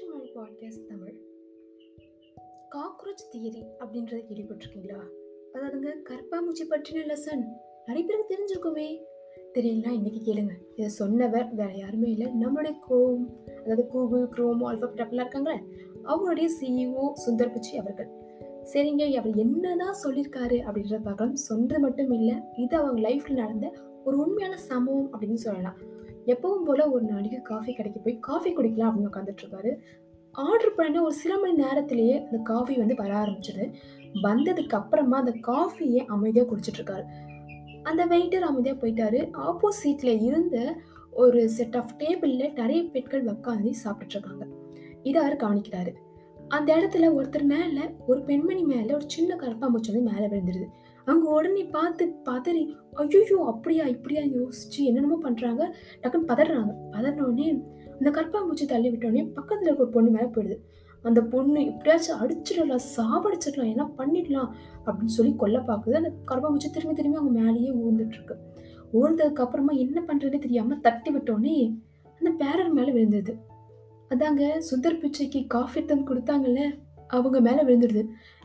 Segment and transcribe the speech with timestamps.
[0.00, 1.14] சந்தோஷமாளி podcast Tamil.
[2.70, 5.02] Cockroach theory அப்படின்றத கேள்விப்பட்டிருக்கீங்களா?
[5.54, 7.42] அதாவதுங்க கற்பாமூச்சி பற்றின லெசன்
[7.86, 9.02] நிறைய பேருக்கு தெரிஞ்சிருக்குமே.
[9.54, 10.50] தெரியலனா இன்னைக்கு கேளுங்க.
[10.74, 12.32] இதை சொன்னவர் வேற யாருமே இல்லை.
[12.32, 15.58] நம்முடைய குரோம் அதாவது கூகுள் குரோம் ஆல்ஃபபெட் அப்படிலாம் இருக்காங்களே
[16.02, 18.08] அவருடைய சிஇஓ சுந்தர் பிச்சி அவர்கள்.
[18.72, 21.34] சரிங்க அவர் என்னதான் சொல்லியிருக்காரு அப்படின்றத பார்க்கலாம்.
[21.34, 23.72] சொன்னது மட்டும் இல்லை இது அவங்க லைஃப்ல நடந்த
[24.04, 25.76] ஒரு உண்மையான சம்பவம் அப்படின்னு சொல்லலாம்.
[26.26, 29.78] எப்பவும் போல ஒரு நாளைக்கு காஃபி கடைக்கு போய் காஃபி குடிக்கலாம் அப்படின்னு உட்காந்துட்டு இருக்காரு
[30.32, 33.72] ஆர்டர் பண்ண ஒரு சில மணி நேரத்திலேயே அந்த காஃபி வந்து வர ஆரம்பிச்சது.
[34.22, 37.04] வந்ததுக்கு அப்புறமா அந்த காஃபியை அமைதியாக குடிச்சிட்டு இருக்காரு
[37.82, 39.20] அந்த வெயிட்டர் அமைதியாக போயிட்டாரு.
[39.32, 40.76] ஆப்போசிட்ல இருந்த
[41.10, 44.46] ஒரு செட் ஆஃப் டேபிளில் நிறைய பெண்கள் உட்காந்து சாப்பிட்டுட்ருக்காங்க
[45.02, 45.94] இதை அவர் கவனிக்கிறாரு.
[46.48, 50.68] அந்த இடத்துல ஒருத்தர் மேலே ஒரு பெண்மணி மேலே ஒரு சின்ன கருப்பாம்பூச்சி வந்து மேலே விழுந்துருது.
[51.06, 52.62] அவங்க உடனே பார்த்து பதறி
[52.96, 54.22] ஐயோ அப்படியா இப்படியா?
[54.38, 55.62] யோசிச்சு என்னென்னமோ பண்ணுறாங்க
[56.02, 56.72] டக்குன்னு பதறாங்க.
[56.92, 57.48] பதறினோடனே
[57.98, 60.56] அந்த கற்பாம்பூச்சி தள்ளி விட்டோடனே பக்கத்தில் இருக்க ஒரு பொண்ணு மேலே போயிடுது.
[61.04, 64.50] அந்த பொண்ணு எப்படியாச்சும் அடிச்சிடலாம் சாவடிச்சிடலாம் என்ன பண்ணிடலாம்
[64.86, 65.92] அப்படின்னு சொல்லி கொல்ல பார்க்குது.
[65.92, 68.36] அந்த கற்பாம்பூச்சி திரும்பி திரும்பி அவங்க மேலேயே ஊர்ந்துட்டு இருக்கு.
[68.92, 71.56] ஊர்ந்ததுக்கு அப்புறமா என்ன பண்ணுறதுன்னு தெரியாமல் தட்டி விட்டோடனே
[72.20, 73.34] அந்த பேரர் மேலே விழுந்துருது.
[74.10, 76.62] அதாங்க சுந்தர் பிச்சைக்கு காஃபி தந்து கொடுத்தாங்கல்ல
[77.06, 78.02] அவங்க மேலே விழுந்துடுது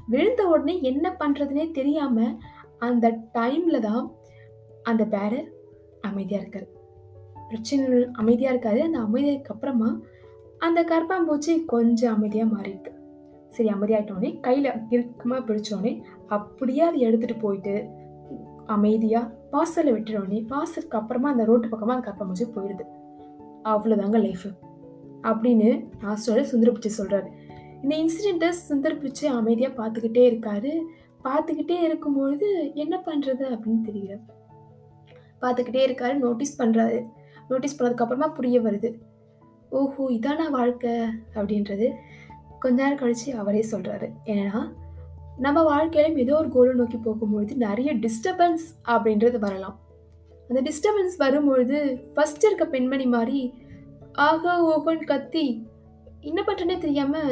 [0.08, 2.38] விழுந்த உடனே என்ன பண்ணுறதுனே தெரியாமல்
[2.78, 4.12] அந்த டைமில் தான்
[4.84, 5.48] அந்த பேரர்
[6.02, 6.68] அமைதியாக இருக்காரு.
[7.50, 9.90] பிரச்சனைகள் அமைதியாக இருக்காது அந்த அமைதிக்கு அப்புறமா
[10.58, 12.92] அந்த கற்பாம்பூச்சி கொஞ்சம் அமைதியாக மாறிடுது.
[13.50, 15.94] சரி அமைதியாகிட்டோடனே கையில் இறுக்கமாக பிடிச்சோடனே
[16.28, 17.76] அப்படியே அதை எடுத்துகிட்டு போயிட்டு
[18.66, 22.86] அமைதியாக வாசலில் விட்டுறோடனே வாசலுக்கு அப்புறமா அந்த ரோட்டு பக்கமாக அந்த கற்பாம்பூச்சி போயிடுது.
[23.64, 24.50] அவ்வளோதாங்க லைஃபு
[25.24, 25.70] அப்படின்னு
[26.02, 27.30] நான் சொல்ல பிச்சை சொல்கிறாரு
[27.82, 30.74] இந்த இன்சிடெண்ட்டை சுந்தர் பிச்சை அமைதியாக பார்த்துக்கிட்டே இருக்காரு.
[31.26, 34.16] பார்த்துக்கிட்டே இருக்கும்பொழுது என்ன பண்ணுறது அப்படின்னு தெரியல
[35.42, 37.00] பார்த்துக்கிட்டே இருக்காரு நோட்டீஸ் பண்ணுறாரு
[37.48, 38.90] நோட்டீஸ் பண்ணதுக்கப்புறமா புரிய வருது.
[39.70, 40.94] ஓஹோ இதானா வாழ்க்கை?
[41.38, 41.88] அப்படின்றது
[42.60, 44.60] கொஞ்ச நேரம் கழித்து அவரே சொல்கிறாரு ஏன்னா
[45.38, 49.76] நம்ம வாழ்க்கையிலும் ஏதோ ஒரு கோலை நோக்கி போகும்பொழுது நிறைய டிஸ்டர்பன்ஸ் அப்படின்றது வரலாம்.
[50.50, 51.78] அந்த டிஸ்டர்பன்ஸ் வரும்பொழுது
[52.14, 53.42] ஃபஸ்ட் இருக்க பெண்மணி மாதிரி
[54.28, 55.46] ஆக ஓகோன்னு கத்தி.
[56.22, 57.32] என்ன பண்ணுறேன்னே தெரியாமல்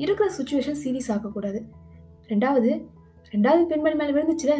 [0.00, 1.60] இருக்கிற சுச்சுவேஷன் சீரியஸ் ஆகக்கூடாது
[2.32, 2.70] ரெண்டாவது
[3.32, 4.54] ரெண்டாவது பெண்மணி மேலே விழுந்துச்சுல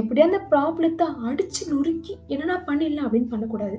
[0.00, 3.76] எப்படியா அந்த ப்ராப்ளத்தை அடித்து நொறுக்கி என்னென்னா பண்ணிடலாம் அப்படின்னு பண்ணக்கூடாது.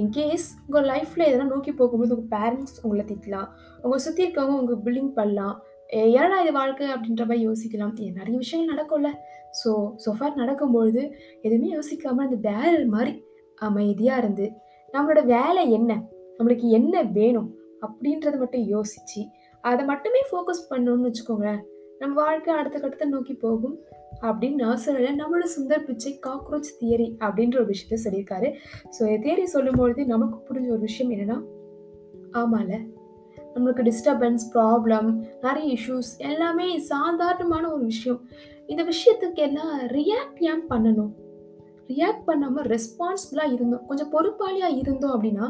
[0.00, 3.48] இன்கேஸ் உங்கள் லைஃப்பில் எதனா நோக்கி போகும்போது உங்கள் பேரண்ட்ஸ் உங்களை திட்டலாம்
[3.84, 5.56] உங்கள் சுற்றி இருக்கவங்க உங்கள் பில்லிங் பண்ணலாம்
[6.14, 7.94] ஏன்னா இது வாழ்க்கை அப்படின்ற மாதிரி யோசிக்கலாம்.
[8.18, 9.10] நிறைய விஷயங்கள் நடக்கும்ல.
[9.60, 9.70] ஸோ
[10.04, 11.02] சோஃபார் நடக்கும்பொழுது
[11.46, 13.12] எதுவுமே யோசிக்காமல் அந்த பேரர் மாதிரி
[13.58, 14.46] அமைதியாக இருந்து
[14.94, 15.92] நம்மளோட வேலை என்ன
[16.38, 17.48] நம்மளுக்கு என்ன வேணும்
[17.86, 19.22] அப்படின்றத மட்டும் யோசித்து
[19.70, 21.62] அதை மட்டுமே ஃபோக்கஸ் பண்ணணும்னு வச்சுக்கோங்களேன்
[21.98, 23.76] நம்ம வாழ்க்கை அடுத்த கட்டத்தை நோக்கி போகும்
[24.22, 28.48] அப்படின்னு நான் சொல்லலை நம்மளோட சுந்தர் பிச்சை காக்ரோச் தியரி அப்படின்ற ஒரு விஷயத்த சொல்லியிருக்காரு.
[28.96, 31.38] ஸோ தியரி சொல்லும்பொழுது நமக்கு புரிஞ்ச ஒரு விஷயம் என்னென்னா
[32.40, 32.70] ஆமால
[33.54, 35.08] நம்மளுக்கு டிஸ்டர்பன்ஸ் ப்ராப்ளம்
[35.40, 38.20] நிறைய இஷ்யூஸ் எல்லாமே சாதாரணமான ஒரு விஷயம்.
[38.66, 41.12] இந்த விஷயத்துக்கு எல்லாம் ரியாக்ட் ஏன் பண்ணணும்?
[41.90, 43.84] ரியாக்ட் பண்ணாமல் ரெஸ்பான்சிபிளாக இருந்தோம்.
[43.88, 45.46] கொஞ்சம் பொறுப்பாளியாக இருந்தோம் அப்படின்னா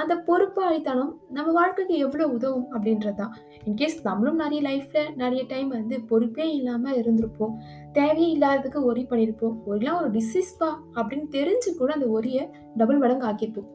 [0.00, 3.32] அந்த பொறுப்பாளித்தனம் நம்ம வாழ்க்கைக்கு எவ்வளோ உதவும் அப்படின்றது தான்
[3.68, 7.54] இன்கேஸ் நம்மளும் நிறைய லைஃப்பில் நிறைய டைம் வந்து பொறுப்பே இல்லாமல் இருந்திருப்போம்.
[7.98, 12.44] தேவையே இல்லாததுக்கு ஒரி பண்ணியிருப்போம் ஒரிலாம் ஒரு டிசீஸ்பா அப்படின்னு தெரிஞ்சு கூட அந்த ஒரியை
[12.80, 13.68] டபுள் மடங்கு ஆக்கியிருப்போம்.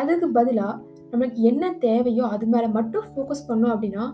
[0.00, 0.74] அதுக்கு பதிலாக
[1.10, 4.04] நம்மளுக்கு என்ன தேவையோ அது மேலே மட்டும் ஃபோக்கஸ் பண்ணோம் அப்படின்னா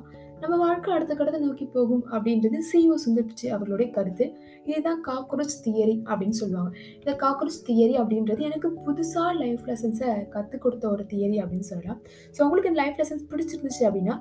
[0.40, 4.36] நம்ம வாழ்க்கை அடுத்த கடத்தை நோக்கி போகும் அப்படின்றது சிஓ சுந்தர்பிச்சு அவர்களுடைய கருத்து.
[4.64, 6.78] இதுதான் காக்ரோச் தியரி அப்படின்னு சொல்லுவாங்க.
[6.94, 12.00] இந்த காக்ரோச் தியரி அப்படின்றது எனக்கு புதுசாக லைஃப் லெசன்ஸை கற்றுக் கொடுத்த ஒரு தியரி அப்படின்னு சொல்லலாம்.
[12.38, 14.16] ஸோ உங்களுக்கு இந்த லைஃப் லெசன்ஸ் பிடிச்சிருந்துச்சு அப்படின்னா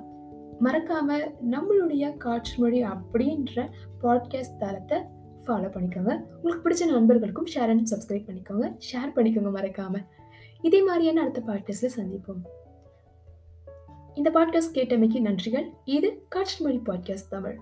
[0.59, 3.69] மறக்காமல் நம்மளுடைய காற்று மொழி அப்படின்ற
[4.01, 4.97] பாட்காஸ்ட் தளத்தை
[5.45, 6.13] ஃபாலோ பண்ணிக்கோங்க.
[6.35, 8.67] உங்களுக்கு பிடிச்ச நண்பர்களுக்கும் ஷேர் அண்ட் சப்ஸ்கிரைப் பண்ணிக்கோங்க.
[8.91, 10.07] ஷேர் பண்ணிக்கோங்க மறக்காமல்
[10.61, 12.41] இதே மாதிரியான அடுத்த பாட்காஸ்ட்டில் சந்திப்போம்.
[14.13, 15.69] இந்த பாட்காஸ்ட் கேட்டமைக்கு நன்றிகள்.
[15.85, 17.59] இது காட்சி மொழி பாட்காஸ்ட் தமிழ்.